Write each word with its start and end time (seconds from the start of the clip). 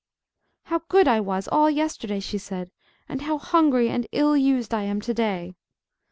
"How 0.63 0.81
good 0.89 1.07
I 1.07 1.19
was 1.19 1.47
all 1.47 1.69
yesterday!" 1.69 2.19
she 2.21 2.39
said, 2.39 2.71
"and 3.07 3.21
how 3.21 3.37
hungry 3.37 3.87
and 3.91 4.07
ill 4.11 4.35
used 4.35 4.73
I 4.73 4.81
am 4.81 4.99
to 5.01 5.13
day!" 5.13 5.53